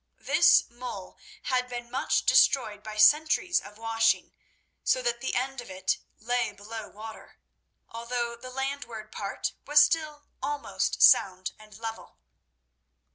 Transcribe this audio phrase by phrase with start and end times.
[0.17, 4.33] This mole had been much destroyed by centuries of washing,
[4.83, 7.37] so that the end of it lay below water,
[7.87, 12.17] although the landward part was still almost sound and level.